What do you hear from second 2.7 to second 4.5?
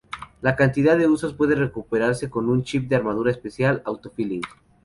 de armadura especial "Auto-Filling".